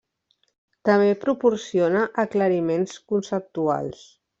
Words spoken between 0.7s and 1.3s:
També